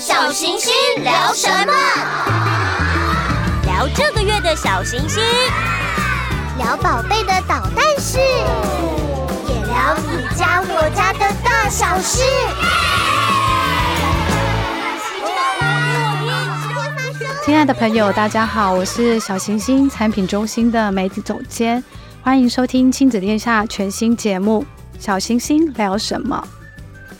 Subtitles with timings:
[0.00, 0.72] 小行星
[1.04, 1.74] 聊什么？
[3.66, 5.22] 聊这个月的小行星，
[6.56, 12.22] 聊宝贝的捣蛋事，也聊你家我家的大小事。
[17.44, 21.84] 亲爱的朋友，大家好，我是小行星产品中心的梅子总监，
[22.22, 24.64] 欢迎收听亲子天下全新节目
[25.04, 26.42] 《小行星聊什么》。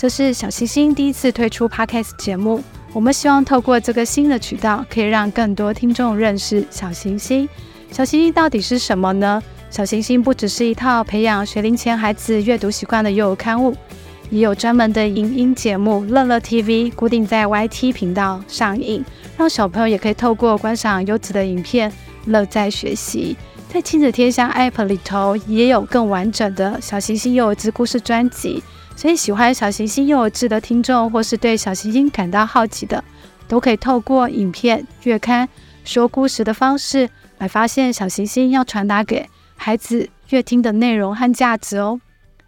[0.01, 2.65] 这是小星星第一次推出 Podcast 节目，
[2.95, 7.47] 我们希望透过这个新的渠道，可以让更多听众认识小行星。
[7.93, 9.43] 小行星到底是什么呢？
[9.69, 13.77] 小行星不只是一套培养学龄前孩子阅读习惯的幼儿刊物，
[14.31, 19.05] 也有专门的影音节目乐乐 TV，固定在 YT 频道上映。
[19.37, 21.93] 让小朋友也可以透过观赏优质的影片，
[22.25, 23.37] 乐在学习。
[23.71, 28.63] 在亲子天下 App 里头，也有更完整的小行星幼儿之故事专辑。
[28.97, 33.03] 所以，喜欢小行星幼儿志的听众，或是对小行星感到好奇的，
[33.49, 35.49] 都可以透过影片、月刊、
[35.85, 42.01] 说故事的方式，来发现小行星要传达给孩子阅听的内容和价值哦。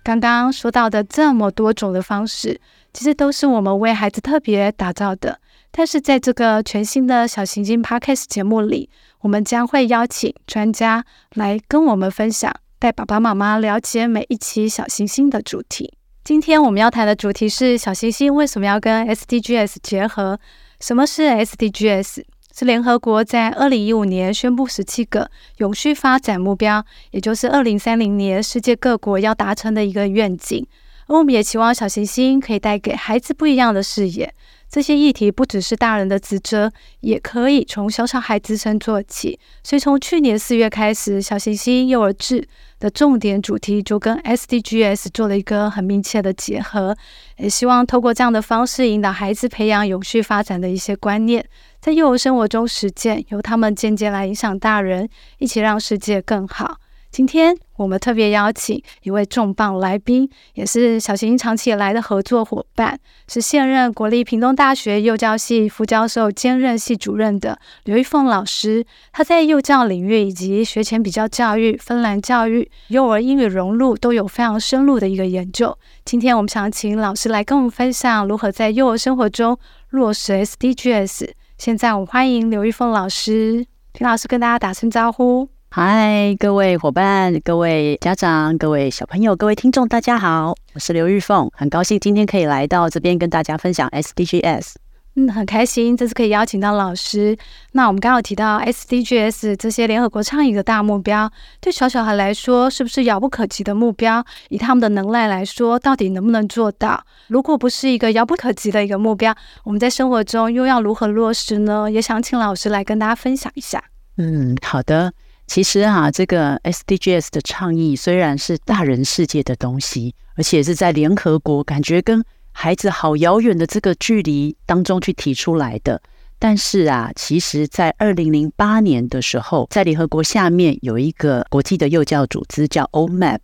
[0.03, 2.61] 刚刚说到的这么多种的方式，
[2.93, 5.39] 其实都是我们为孩子特别打造的。
[5.71, 15.95] 但是在这个全新的小行星 Podcast 节目里，我们将会邀请专家来跟我们分享，带爸爸妈妈了解每一期小行星的主题。
[16.25, 20.39] 今天我们要谈的主题是小行星为什么要跟 SDGs 结合？
[20.79, 22.23] 什么是 SDGs？
[22.57, 30.65] 是联合国在二零一五年宣布十七个永续发展目标，也就是二零三零年世界各国要达成的一个愿景。
[31.09, 34.33] 而我们也期望小行星可以带给孩子不一样的视野。
[34.73, 39.39] 这些议题不只是大人的职责，也可以从小小孩子身做起。
[39.63, 42.49] 所以从去年四月开始，小行星幼儿志
[42.81, 46.97] 的重点主题就跟 SDGs 做了一个很密切的结合，
[47.37, 51.47] 也希望透过这样的方式引导孩子培养永续发展的一些观念，
[51.79, 55.07] 在幼儿生活中实践，由他们渐渐来影响大人，
[55.37, 56.79] 一起让世界更好。
[57.13, 68.83] 今天我们特别邀请一位重磅来宾，也是小琴长期以来的合作伙伴，是现任国立屏东大学幼教系副教授兼任系主任的刘玉凤老师。
[69.13, 75.77] 他在幼教领域以及学前比较教育、芬兰教育、幼儿英语融入都有非常深入的一个研究。
[76.07, 79.59] 今天我们想请老师来跟我们分享如何在幼儿生活中
[79.91, 81.29] 落实 SDGs。
[81.59, 85.52] 现在我们欢迎刘玉凤老师，请老师跟大家打声招呼。
[85.75, 94.75] 嗨，各位伙伴、各位家长、各位小朋友、各位听众，大家好，我是刘玉凤，很高兴今天可以来到这边跟大家分享 SDGs。
[95.15, 97.35] 嗯，很开心这次可以邀请到老师。
[97.73, 104.23] 那我们刚好提到 SDGs 这些联合国倡议的大目标，对小小孩来说是不是遥不可及的目标？
[104.51, 107.03] 以他们的能耐来说，到底能不能做到？
[107.29, 109.35] 如果不是一个遥不可及的一个目标，
[109.65, 111.91] 我们在生活中又要如何落实呢？
[111.91, 113.83] 也想请老师来跟大家分享一下。
[114.19, 115.11] 嗯，好的。
[115.47, 126.01] 其实啊，这个 SDGs 的倡议虽然是大人世界的东西，而且是在联合国感觉跟孩子好遥远的这个距离当中去提出来的，
[126.39, 133.41] 但是啊，其实，在二零零八年的时候，在联合国下面有一个国际的幼教组织叫 OMAP，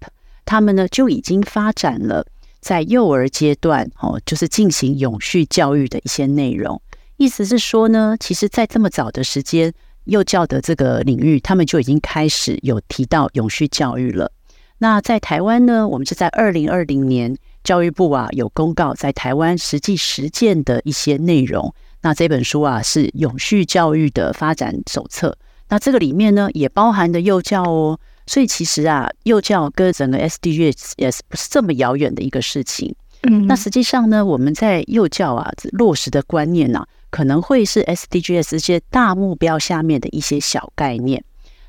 [0.47, 2.25] 他们呢就已经发展了
[2.61, 6.81] 在幼儿阶段哦，就是进行永续教育的一些内容。
[7.19, 9.75] 意思是说呢，其实，在这么早的时间。
[10.09, 14.33] 幼教的这个领域，他们就已经开始有提到永续教育了。
[14.79, 21.75] 那在台湾呢，我们是在二零二零年，教育部啊有公告在台湾实际实践的一些内容。
[22.03, 25.37] 那这本书啊是永续教育的发展手册。
[25.69, 27.99] 那这个里面呢也包含的幼教哦。
[28.27, 32.95] 所以其实啊，幼教跟整个 SDGs 也是不是这么遥远的一个事情。
[33.23, 36.87] 嗯，那实际上呢，我们在幼教啊落实的观念呢、啊。
[37.11, 41.25] 可能会是 SDGs 这些大目标下面的一些小概念，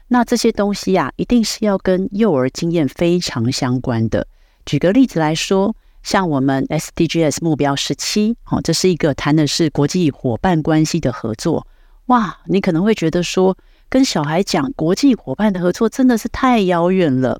[0.09, 4.27] 那这些东西啊，一定是要跟幼儿经验非常相关的。
[4.65, 11.65] 举个例子来说，像我们 SDGs 目标十七，哦，这是一个谈的是国际伙伴关系的合作。
[12.07, 13.57] 哇，你可能会觉得说，
[13.87, 17.39] 跟小孩讲国际伙伴的合作真的是太遥远了。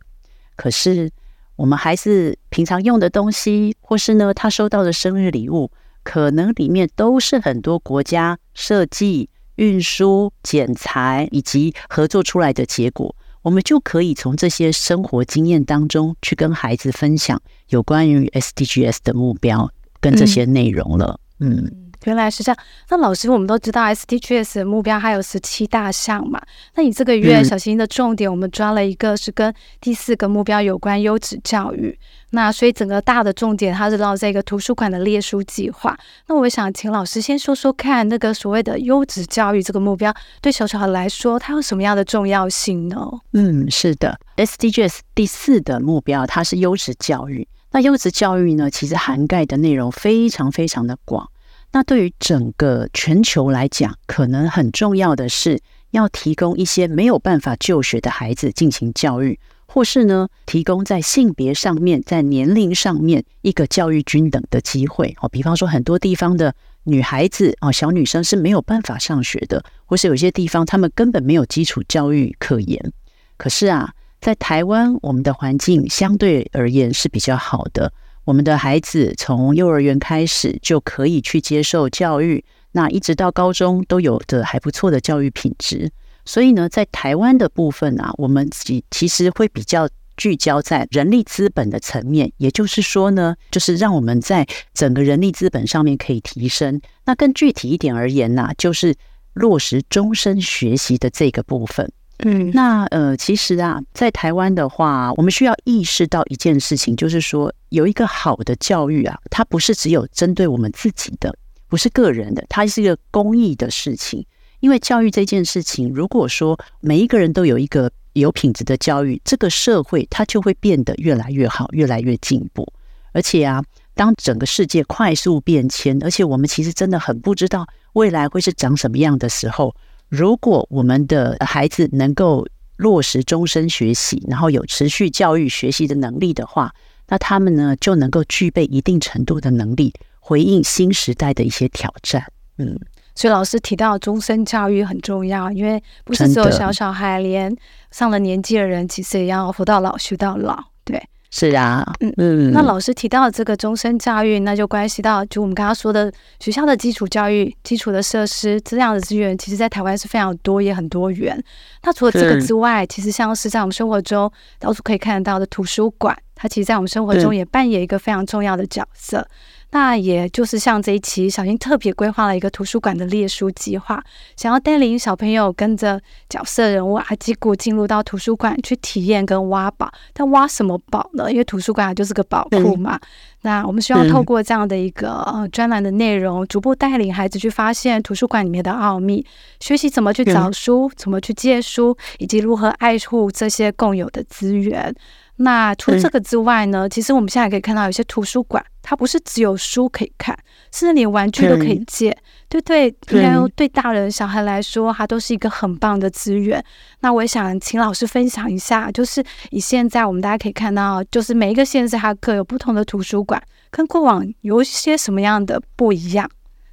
[0.56, 1.10] 可是
[1.56, 5.72] 我们孩子平常用的东西，或是呢，他收到的生日礼物。
[6.04, 21.20] 可能里面都是很多国家设计、运输、剪裁以及合作出来的结果，我们就可以从这些生活经验当中去跟孩子分享有关于 SDGs 的目标跟这些内容了。
[21.40, 22.58] 嗯，嗯，原来是这样。
[22.90, 26.42] 那老师，我们都知道 SDGs 的目标还有十七大项嘛？
[26.76, 31.98] 那你这个月小星星的重点，我们抓了一个是跟第四个目标有关优质教育。
[32.32, 35.98] 那所以整个大的重点，它是绕这个图书馆的列书计划。
[36.28, 43.08] 那我想请老师先说说看，那个所谓的优质教育这个目标，对小小孩来说，它有什么样的重要性呢？
[43.34, 47.48] 嗯，是的，SDGs 第四的目标，它是优质教育。
[47.72, 51.30] 那优质教育呢，其实涵盖的内容非常非常的广。
[51.72, 55.60] 那对于整个全球来讲，可能很重要的是
[55.92, 59.40] 要提供一些没有办法就学的孩子进行教育。
[59.72, 65.30] 或是呢，提供在性别上面、在年龄上面一个教育均等的机会哦。
[65.30, 66.52] 比方说，很多地方的
[66.86, 72.92] 女孩子哦，小女生是没有办法上学的，或是有些地方他们根本没有基础教育可言。
[73.38, 77.94] 可是啊，在台湾，我们的环境相对而言是比较好的，
[78.30, 85.92] 我们的孩子从幼儿园开始就可以去接受教育，那一直到高中都有着还不错的教育品质。
[86.26, 94.46] 所以呢，在台湾的部分啊，我们其其实会比较聚焦在人力资本的层面，也就是说呢，就是让我们在
[94.76, 96.80] 整个人力资本上面可以提升。
[97.06, 98.94] 那更具体一点而言呢，就是
[99.34, 101.92] 落实终身学习的这个部分。
[102.26, 111.34] 嗯，那呃，其实啊，在台湾的话，我们需要意识到一件事情，就是说有一个好的教育啊，它不是只有针对我们自己的，
[111.70, 114.26] 不是个人的，它是一个公益的事情。
[114.60, 122.68] 因为教育这件事情，如果说每一个人都有一个有品质的教育，这个社会它就会变得越来越好，越来越进步。
[123.14, 123.64] 而且啊，
[123.96, 129.74] 当整个世界快速变迁，而且我们其实真的很不知道未来会是长什么样的时候，
[130.10, 132.46] 如果我们的孩子能够
[132.78, 136.74] 落实终身学习，然后有持续教育学习的能力的话，
[137.08, 142.26] 那他们呢就能够具备一定程度的能力，回应新时代的一些挑战。
[142.58, 142.80] 嗯。
[143.16, 147.54] 所以老师提到终身教育很重要，因为不是只有小小孩，连
[147.92, 150.58] 上了年纪的人其实也要活到老学到老。
[150.86, 152.52] 对，是啊，嗯嗯。
[152.52, 161.42] 那老师提到这个终身教育，那就关系到就我们刚刚说的学校的基础教育、基础的设施这样的资源，其实在台湾是非常多，也很多元。
[161.84, 169.28] 那除了这个之外，其实像是在我们生活中到处可以看得到的图书馆，它其实在我们生活中也扮演一个非常重要的角色。
[169.72, 174.04] 那也就是像这一期，小新特别规划了一个图书馆的列书计划，
[174.36, 179.92] 想要带领小朋友跟着角色人物阿基古进入到图书馆去体验跟挖宝。
[180.12, 181.32] 但挖什么宝呢？
[181.32, 182.96] 因为图书馆就是个宝库嘛。
[182.96, 183.08] 嗯、
[183.44, 189.24] 那我们希望透过这样的一个呃专栏的内容，逐步带领孩子去发现图书馆里面的奥秘，
[189.60, 194.94] 学习怎么去找书，怎么去借书，以及如何爱护这些共有的资源。
[195.42, 200.38] 那除了这个之外呢，嗯、其实我们现在可以看到，有些图书馆它不是只有书可以看，
[200.70, 202.10] 甚至连玩具都可以借。
[202.10, 206.62] 嗯、对对，应该对大人小孩来说，它都是一个很棒的资源。
[207.00, 213.42] 那我也想请老师分享一下，就是以现在我们大家可以看到，就是每一个县市它各有不同的图书馆，
[213.72, 216.30] 跟过往有一些什么样的不一样？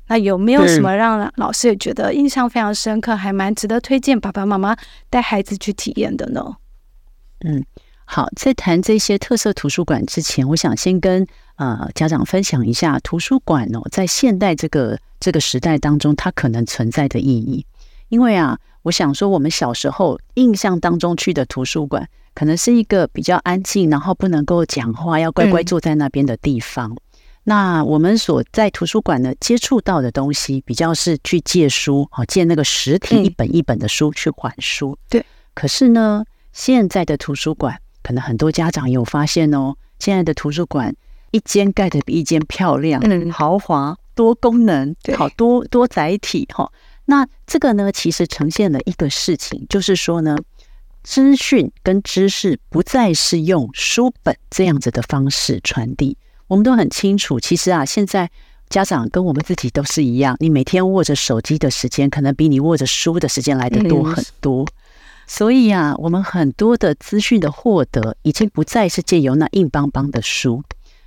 [0.08, 4.76] 那有没有什么让老师也觉得印象非常深刻，还蛮值得推荐爸爸妈妈
[5.08, 6.56] 带孩子去体验的呢？
[7.44, 7.64] 嗯。
[8.08, 11.26] 好，在谈这些特色图书馆之前，我想先跟
[11.56, 17.66] 呃家长分享一下图书馆哦，在现代这个这个时代当中，它可能存在的意义。
[18.08, 26.92] 因为啊，我想说，我们小时候印象当中去的图书馆，可能是一个比较安静，然后不能够讲话，要乖乖坐在那边的地方。
[26.92, 26.96] 嗯、
[27.42, 34.92] 那我们所在图书馆呢，接触到的东西，比较是去借书，哦，借那个实体一本一本的书去还书。
[34.92, 35.26] 嗯、对。
[35.54, 37.76] 可是呢，现在的图书馆。
[38.06, 40.94] 可能很多家长有发现哦，现在的图书馆
[41.32, 46.70] 一间盖的比一间漂亮，嗯，豪华、多功能，好多多载体哈。
[47.06, 50.38] 那这个呢，其实呈现了一个事情，就是说呢，
[51.02, 56.16] 资讯跟知识不再是用书本这样子的方式传递。
[56.46, 58.30] 我们都很清楚，其实啊，现在
[58.68, 64.64] 家长跟我们自己都是一样，你每天握着手机的时间，可能比你握着书的时间来的多很多。
[65.26, 70.62] 所以啊，我们很多的资讯的获得已经不再是借由那硬邦邦的书。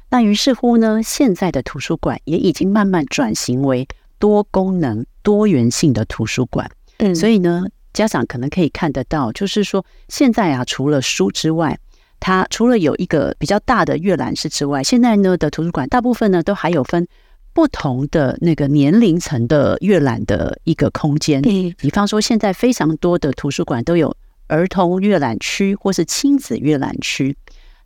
[0.09, 6.69] 那于是乎呢，现在的图书馆也已经慢慢转型为多功能、多元性的图书馆。
[6.97, 11.79] 嗯，所以呢，家长可能可以看得到，就是说现在啊，除了书之外，
[12.19, 17.07] 它除了有一个比较大的阅览室之外，现在呢的图书馆大部分呢都还有分。
[17.53, 24.15] 不同的那个年龄层的阅览的一个空间，比方说现在非常多的图书馆都有
[24.47, 27.35] 儿童阅览区或是亲子阅览区。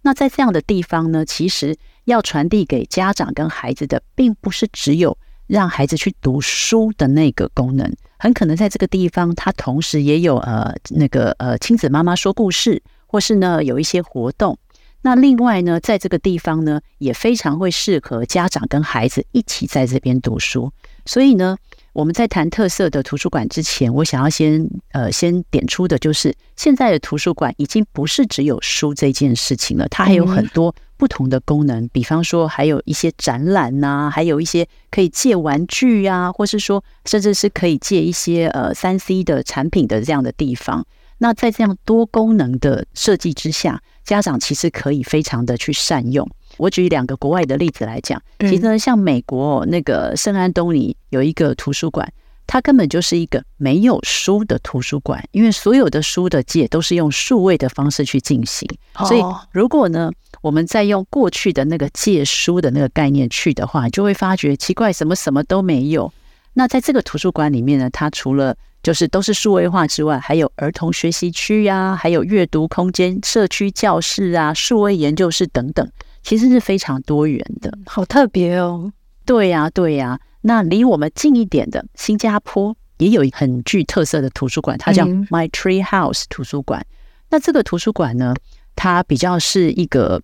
[0.01, 5.17] 那在这样的地方呢，其实要传递给家长跟孩子的，并不是只有
[5.47, 7.89] 让孩子去读书的那个功能，
[8.19, 14.57] 很可能在这个地方，它同时也有呃那个呃亲子妈妈说故事，或是呢有一些活动。
[15.05, 20.71] 那另外呢，在这个地方呢，也非常会适合家长跟孩子一起在这边读书。
[21.05, 21.57] 所以呢，
[21.91, 40.87] 我们在谈特色的图书馆之前，我想要先呃先点出的就是，现在的图书馆已经不是只有书这件事情了，它还有很多不同的功能，比方说还有一些展览呐、啊，还有一些可以借玩具呀、啊，或是说甚至是可以借一些呃三 C 的产品的这样的地方。
[41.23, 46.29] 那在这样多功能的设计之下，家长其实可以非常的去善用。
[46.57, 52.11] 我举两个国外的例子来讲，其实呢，像美国那个圣安东尼有一个图书馆，
[52.45, 58.67] 它根本就是一个没有书的图书馆，因为所有的书的借都是用数位的方式去进行。
[59.07, 60.11] 所以，如果呢，
[60.41, 66.11] 我们再用过去的那个借书的那个概念去的话，就会发觉奇怪，什么什么都没有。
[66.53, 75.89] 那在这个图书馆里面呢，它除了就是都是数位化之外，还有儿童学习区呀，还有阅读空间、社区教室啊、数位研究室等等，
[76.21, 78.91] 其实是非常多元的，好特别哦。
[79.25, 80.19] 对呀，对呀。
[80.41, 86.85] 那离我们近一点的新加坡也有一很具特色的图书馆，它叫 My Tree House 图书馆。
[87.29, 88.35] 那这个图书馆呢，
[88.75, 90.21] 它比较是一个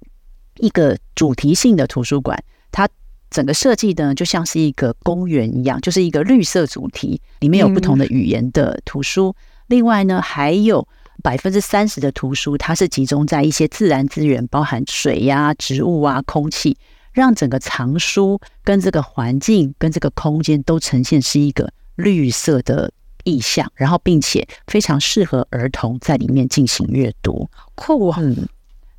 [0.58, 2.88] 一个主题性的图书馆，它。
[3.30, 9.36] 整个设计呢，就像是一个公园一样，就是一个绿色主题，里面有不同的语言的图书。
[9.68, 10.88] 另外呢，还有
[11.22, 16.76] 百分之三十的图书，它是集中在一些自然资源，包含水呀、植物啊、空气，
[17.14, 22.92] 让整个藏书跟这个环境跟这个空间都呈现是一个绿色的
[23.26, 27.48] 意象，然后并且非常适合儿童在里面进行阅读。
[27.76, 28.18] 酷啊！
[28.20, 28.48] 嗯，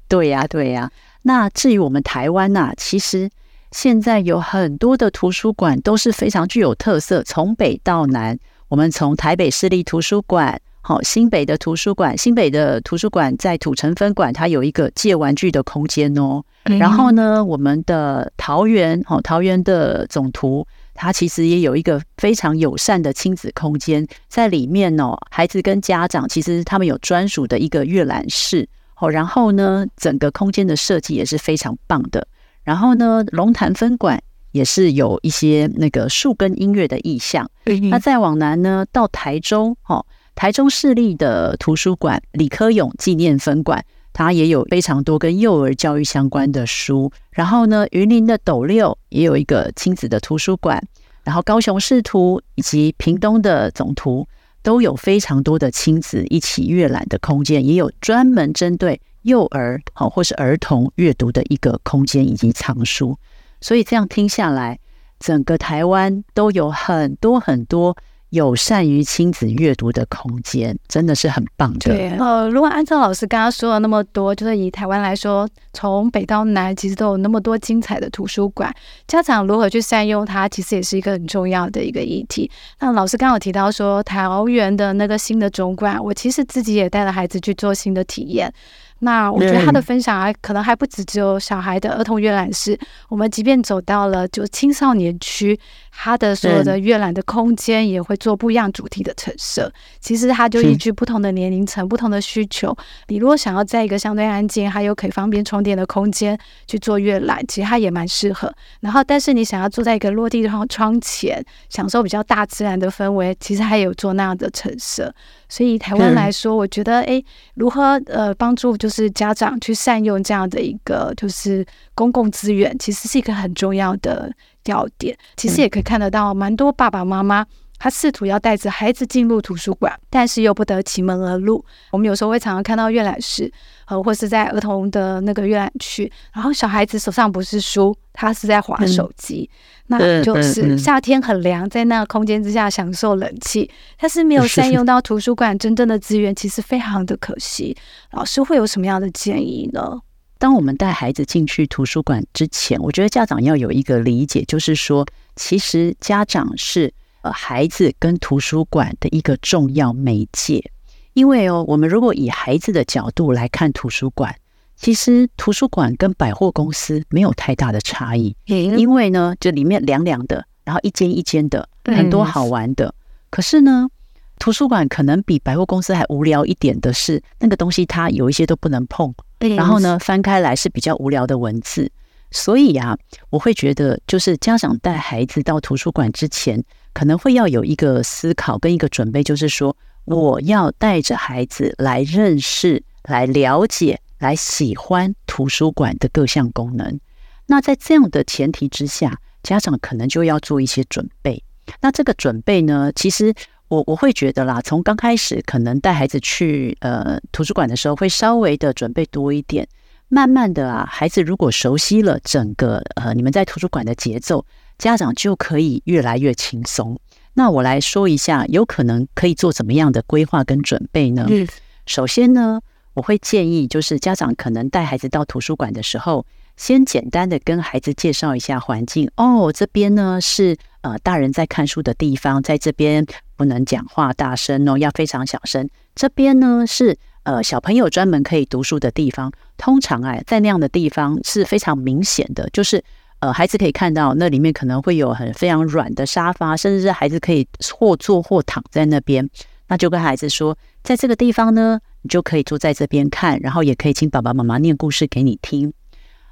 [0.07, 0.93] 对呀，对呀。
[1.23, 3.29] 那至于我们台湾呐，其实。
[3.71, 16.43] 现在有很多的图书馆都是非常具有特色，从北到南，我们从台北市立图书馆，好，新北的图书馆，新北的图书馆在土城分馆，它有一个借玩具的空间哦。
[16.65, 32.27] 然后呢，我们的桃园，好，桃园的总图，它其实也有一个非常友善的亲子空间，在里面哦，孩子跟家长其实他们有专属的一个阅览室，好，然后呢，整个空间的设计也是非常棒的。
[32.63, 37.51] 然后呢，龙潭分馆也是有一些那个树根音乐的意象。
[37.91, 47.11] 那再往南呢，到台中，哦，台中市立的图书馆李科勇纪念分馆，它也有非常多跟幼儿教育相关的书。
[47.31, 50.83] 然后呢，云林的斗六也有一个亲子的图书馆。
[51.23, 54.27] 然后高雄市图以及屏东的总图
[54.63, 59.01] 都有非常多的亲子一起阅览的空间，也有专门针对。
[59.23, 63.19] 幼儿好，或是儿童阅读的一个空间以及藏书，
[63.61, 64.79] 所以这样听下来，
[65.19, 67.97] 整个台湾都有很多很多
[68.31, 71.91] 有善于亲子阅读的空间，真的是很棒的。
[71.91, 78.73] 对，呃，如果按照老师刚刚说了那么多，就是以台湾来说，从北到南，其实都有那么多精彩的图书馆，
[79.09, 82.49] 家长如何去善用它，其实也是一个很重要的一个议题。
[82.79, 88.53] 那老师刚刚有提到说，桃园的那个新的总馆，我其实自己也带了孩子去做新的体验。
[89.01, 92.79] 那我觉得他的分享还可能还不止只有小孩的儿童阅览室，
[93.09, 95.59] 我们即便走到了就青少年区，
[95.93, 99.71] 他的所有的阅览的空间也会做不一样主题的陈设。
[100.01, 102.75] 其实它就依据不同的年龄层、不同的需求，
[103.09, 108.53] 你如果想要在一个相对安静还有可以方便充电的空间去做阅览，其实它也蛮适合。
[108.81, 115.13] 然后，但是你想要坐在一个落地窗窗前，享受比较大自然的氛围，其实它也有做那样的陈设。
[115.49, 124.33] 所以台湾来说，我觉得，诶，如何呃帮助就是家长去善用这样的一个就是公共资源，其实是一个很重要的
[124.67, 125.17] 要点。
[125.37, 127.47] 其实也可以看得到，蛮多爸爸妈妈。
[127.83, 131.65] 他试图要带着孩子进入图书馆，但是又不得其门而入。
[131.91, 133.51] 我们有时候会常常看到阅览室，
[133.87, 139.49] 呃，或是在儿童的那个阅览区，然后小孩子手上不是书，他是在划手机。
[139.89, 147.75] 嗯、那就是夏天很凉，在那个空间之下享受冷气，但是没有 善用到图书馆真正的资源，其实非常的可惜。
[148.13, 149.99] 老师会有什么样的建议呢？
[150.41, 155.07] 当我们带孩子进去图书馆之前，我觉得家长要有一个理解，就是说，
[155.37, 156.93] 其实家长是。
[157.23, 160.73] 呃，孩子跟图书馆的一个重要媒介，
[161.13, 164.35] 因为哦，我们如果以孩子的角度来看图书馆，
[164.75, 172.95] 其实图书馆跟百货公司没有太大的差异，因为呢，这里面凉凉的，然后一间一间的，很多好玩的。
[173.29, 173.91] 可是呢，
[174.39, 181.91] 图书馆可能比百货公司还无聊一点的是，那个东西它有一些都不能碰，然后呢，翻开来是比较无聊的文字。
[182.33, 182.97] 所以啊，
[183.31, 197.01] 我会觉得，就是家长带孩子到图书馆之前，可能会要有一个思考跟一个准备，就是说，我要带着孩子来认识、来了解、来喜欢图书馆的各项功能。
[197.47, 201.43] 那在这样的前提之下，家长可能就要做一些准备。
[201.81, 203.35] 那这个准备呢，其实
[203.71, 209.67] 我我会觉得啦，从刚开始可能带孩子去呃图书馆的时候，会稍微的准备多一点。
[210.09, 214.45] 慢慢的啊，孩子如果熟悉了整个呃你们在图书馆的节奏，
[214.77, 216.99] 家长就可以越来越轻松。
[217.35, 221.27] 那我来说一下，有可能可以做怎么样的规划跟准备呢？
[221.31, 221.47] 嗯，
[221.87, 222.61] 首先呢，
[222.95, 229.09] 我会建议就是家长可能带孩子到图书馆的时候，先简单的跟孩子介绍一下环境。
[229.17, 233.07] 哦，这边呢是呃大人在看书的地方，在这边
[233.41, 235.67] 不能讲话大声哦，要非常小声。
[235.95, 236.99] 这边呢是。
[237.23, 242.83] 呃，小朋友专门可以读书的地方，通常啊，在那样的地方是非常明显的，就是
[243.19, 249.29] 呃，孩子可以看到那里面可能会有很非常软的沙发，甚至是孩子可以或坐或躺在那边。
[249.69, 255.75] 那就跟孩子说，在这个地方呢，你就可以坐在这边看，然后也可以请爸爸妈妈念故事给你听。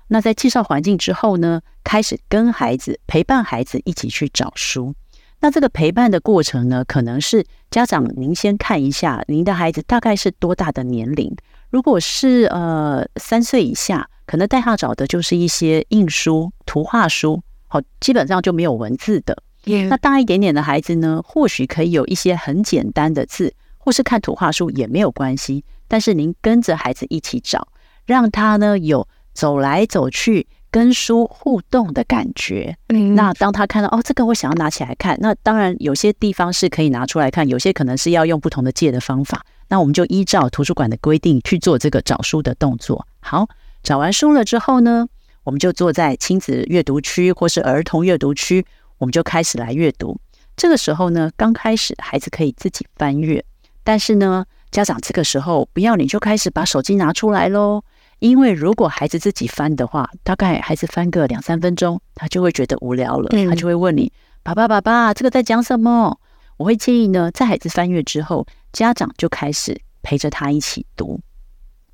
[0.09, 4.95] 那在介绍环境之后呢，开始跟孩子陪伴孩子一起去找书。
[5.40, 11.35] 那这个陪伴的过程呢，可能是家长您先看一下您的孩子大概是多大的年龄。
[11.71, 19.42] 如果是呃三岁以下，可能带他找的就是一些印书、图画书，好，基本上就没有文字的。
[19.88, 25.64] 那大一点点的孩子呢，或许可以有一些很简单的字，或是看图画书也没有关系。
[25.87, 27.68] 但是您跟着孩子一起找，
[28.07, 30.47] 让他呢有走来走去。
[30.71, 32.77] 跟书互动的感觉，
[33.15, 39.45] 那当他看到哦，这个我想要拿起来看，那当然有些地方是可以拿出来看，有些可能是要用不同的借的方法。
[39.69, 43.07] 那我们就依照图书馆的规定去做这个找书的动作。
[43.21, 43.49] 好，
[43.83, 45.07] 找完书了之后呢，
[45.45, 48.65] 我们就坐在亲子阅读区或是儿童阅读区，
[48.99, 50.19] 我们就开始来阅读。
[50.57, 53.45] 这个时候呢，刚开始孩子可以自己翻阅，
[53.85, 57.83] 但是呢，家长这个时候不要你就开始把手机拿出来喽。
[58.21, 66.19] 因为如果孩子自己翻的话，大概孩子翻个两三分钟，他就会觉得无聊了，他就会问你：“爸爸，爸爸，这个在讲什么？”
[66.59, 71.21] 我会建议呢，在孩子翻阅之后，家长就开始陪着他一起读。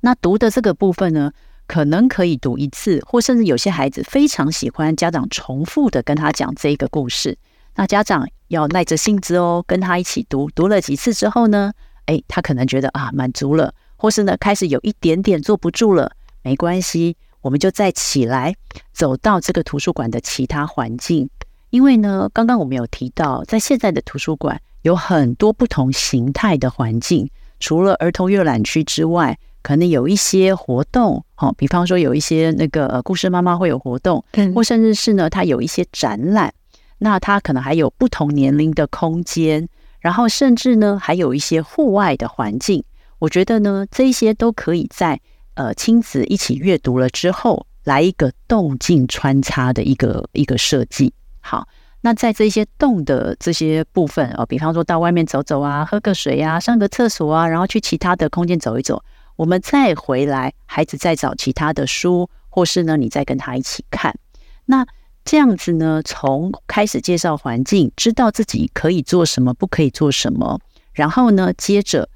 [0.01, 1.31] 那读的这个部分呢，
[1.67, 7.37] 可能可以读一次，或甚至有些孩子非常喜欢家长重复的跟他讲这一个故事。
[7.75, 10.49] 那家长要耐着性子哦，跟他一起读。
[10.55, 11.71] 读了几次之后呢，
[12.07, 13.71] 诶，他可能觉得啊，满足了。
[13.97, 16.11] 或是呢，开始有一点点坐不住了，
[16.45, 18.55] 没关系，我们就再起来，
[18.93, 21.27] 走到这个图书馆的其他环境。
[21.71, 27.27] 因为呢，刚刚我们有提到，在现在的图书馆有很多不同形态的环境，
[27.59, 36.53] 除了儿童阅览区之外，可能有一些活动，好，比方说有一些那个呃故事妈妈会有活动，或甚至是呢，它有一些展览，
[36.99, 39.67] 那它可能还有不同年龄的空间，
[39.99, 42.83] 然后甚至呢，还有一些户外的环境。
[43.17, 45.19] 我觉得呢，这些都可以在
[45.55, 51.13] 呃亲子一起阅读了之后，来一个动静穿插的一个一个设计。
[51.41, 51.67] 好，
[52.01, 59.03] 那在这些动的这些部分哦，比方说到外面走走啊，喝个水啊，上个厕所啊，然后去其他的空间走一走，
[59.35, 64.17] 我们再回来，孩子再找其他的书，或是呢，你再跟他一起看。
[64.65, 64.85] 那
[65.23, 70.59] 这样子呢，从开始介绍环境，知道自己可以做什么，不可以做什么，
[70.93, 72.09] 然后呢，接着。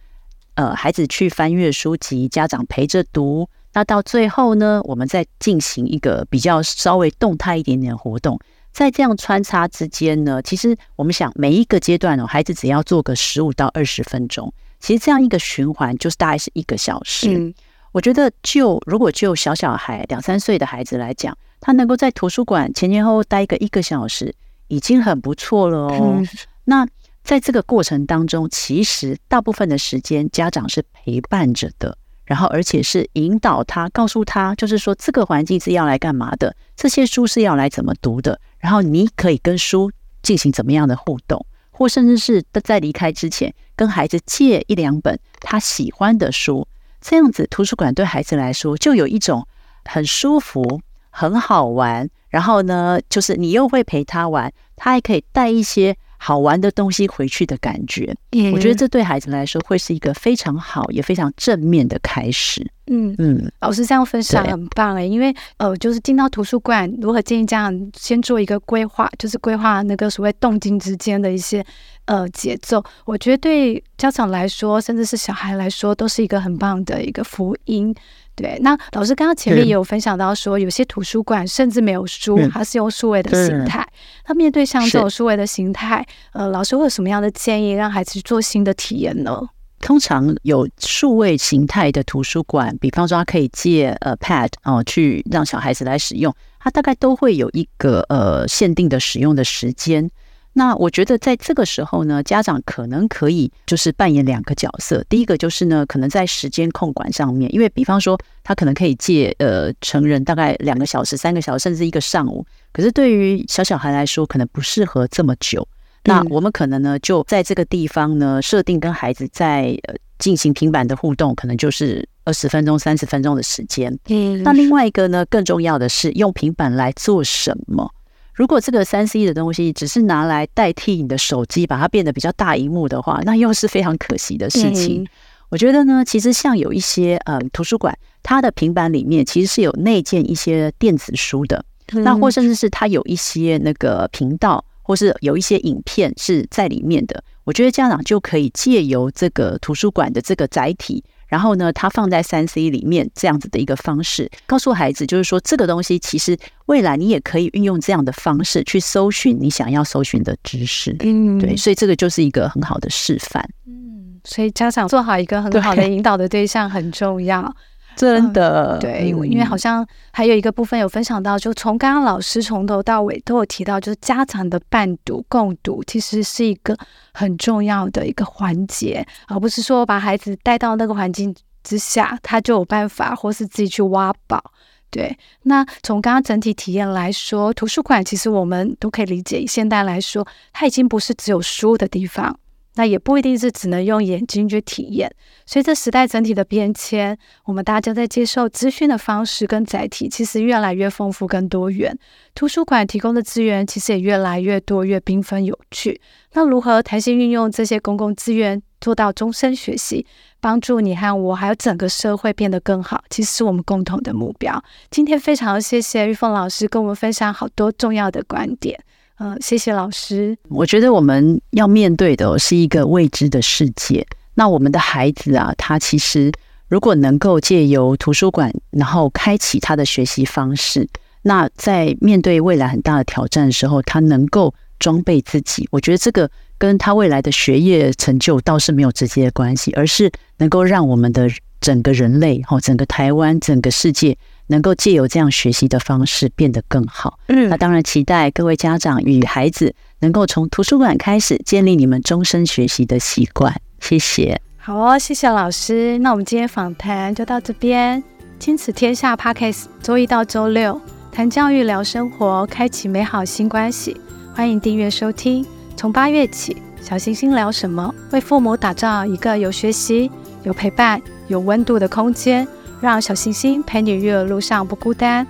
[0.59, 3.47] 呃，孩子去翻阅书籍，家长陪着读。
[3.71, 8.37] 那到最后呢，我们再进行一个比较稍微动态一点点的活动。
[8.73, 17.33] 在这样穿插之间呢，其实我们想每一个阶段哦，孩子只要做个十五到二十分钟，其实这样一个循环就是大概是一个小时。
[17.37, 17.53] 嗯，
[17.93, 24.35] 我觉得就如果就小小孩两三岁的孩子来讲，他能够在图书馆前前后后待个一个小时，
[24.67, 26.15] 已经很不错了哦。
[26.17, 26.27] 嗯，
[26.65, 26.85] 那。
[27.29, 39.91] 在这个过程当中，其实大部分的时间家长是陪伴着的，然后而且是引导他，告诉他，就是说这个环境是要来干嘛的，这些书是要来怎么读的，然后你可以跟书
[40.23, 46.67] 进行怎么样的互动，或甚至是在离开之前跟孩子借一两本他喜欢的书，
[46.99, 49.47] 这样子图书馆对孩子来说就有一种
[49.85, 55.95] 很舒服、很好玩，然后呢，就是你又会陪他玩，他还可以带一些。
[56.21, 58.13] 好玩的东西回去的感觉，
[58.53, 62.61] 我觉得这对孩子来说会是一个非常好也非常正面的开始。
[62.87, 63.15] 嗯。
[63.17, 71.65] 嗯，老师这样分享很棒哎，因为呃，就是进到图书馆，如何建议家长先做一个规划，就是规划那个所谓动静之间的一些
[72.09, 72.83] 呃节奏。
[73.05, 77.93] 我觉得对家长来说，甚至是小孩来说，都是一个很棒的一个福音。
[78.33, 83.87] 对，那老师刚刚前面也有分享到说，有些图书馆甚至没有书，它是用数位的形态。
[84.27, 89.39] 那面对像这种数位的形态，呃，老师会有什么样的建议，让孩子去做新的体验呢？
[89.81, 100.09] 通常有数位形态的图书馆，比方说他可以借呃 Pad 哦、呃，去让小孩子来使用，它大概都会有一个呃限定的使用的时间。
[100.53, 105.03] 那我觉得在这个时候呢，家长可能可以就是扮演两个角色。
[105.07, 112.45] 第一个就是呢，可能在时间控管上面，因为比方说他可能可以借呃成人大概两个小时、三个小时，甚至一个上午。
[112.73, 115.65] 可是对于小小孩来说，可能不适合这么久。
[116.03, 123.95] 那我们可能呢，就在这个地方呢，设定跟孩子在呃进行平板的互动，可能就是二十分钟、三十分钟的时间。
[124.07, 127.93] 嗯，那另外一个呢，更重要的是用平板来做什么？
[128.39, 135.05] 如果这个三 C 的东西只是拿来代替你的手机，把它变得比较大荧幕的话，那又是非常可惜的事情。
[135.49, 144.63] 我觉得呢，其实像有一些呃图书馆，它的平板里面其实是有内建一些电子书的，那或甚至是它有一些那个频道。
[144.81, 160.95] 或是有一些影片是在里面的，我觉得家长就可以借由这个图书馆的这个载体，然后呢，它放在三 C 里面这样子的一个方式，告诉孩子，就是说这个东西其实未来你也可以运用这样的方式去搜寻你想要搜寻的知识。
[160.99, 163.47] 嗯，对，所以这个就是一个很好的示范。
[163.67, 167.55] 嗯，所以家长做好一个很好的引导的对象很重要。
[167.99, 176.77] 真的，嗯、对，因为好像还有一个部分有分享到，就从刚刚老师从头到尾都有提到，就是家长的伴读共读，其实是一个
[177.13, 184.41] 很重要的一个环节，而不是说把孩子带到那个环境之下，他就有办法，或是自己去挖宝。
[184.89, 192.39] 对，那从刚刚整体体验来说，图书馆其实我们都可以理解，现代来说，它已经不是只有书的地方。
[192.79, 195.13] 那也不一定是只能用眼睛去体验。
[195.45, 201.93] 随着时代整体的变迁，我们大家在接受资讯的方式跟载体其实越来越丰富跟多元。
[202.33, 205.99] 图书馆提供的资源其实也越来越多、越缤纷有趣。
[206.31, 210.05] 那如何弹性运用这些公共资源，做到终身学习，
[210.39, 214.63] 帮助你和我还有整个社会变得更好，其实是我们共同的目标。
[214.89, 218.81] 今天非常谢谢玉凤老师跟我们分享好多重要的观点。
[219.19, 220.37] 嗯，谢谢老师。
[220.47, 224.05] 我觉得我们要面对的是一个未知的世界。
[224.33, 226.31] 那我们的孩子啊，他其实
[226.69, 230.87] 如果能够借由图书馆，然后开启他的学习方式，
[231.23, 235.67] 那在面对未来很大的挑战的时候，他能够装备自己。
[235.69, 241.29] 我觉得这个跟他未来的学业成就倒是没有直接的关系，而是能够让我们的
[241.59, 244.17] 整个人类，哈，整个台湾，整个世界。
[244.49, 247.17] 能够借由这样学习的方式变得更好。
[247.27, 253.59] 嗯，那当然期待各位家长与孩子能够从图书馆开始建立你们终身学习的习惯。
[253.79, 254.39] 谢谢。
[254.57, 255.97] 好哦，谢谢老师。
[255.99, 258.03] 那我们今天访谈就到这边。
[258.39, 260.79] 亲子天下 Podcast，周一到周六
[261.11, 263.99] 谈教育、聊生活，开启美好新关系。
[264.33, 265.45] 欢迎订阅收听。
[265.75, 267.93] 从八月起，小星星聊什么？
[268.11, 270.09] 为父母打造一个有学习、
[270.43, 272.47] 有陪伴、有温度的空间。
[272.81, 275.25] 让小星星陪你育儿路上不孤单。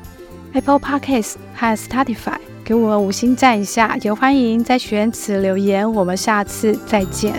[0.53, 5.91] Apple Podcasts 和 Spotify 给我们五星赞一下，也欢迎在许愿池留言。
[5.91, 7.33] 我们下次再见。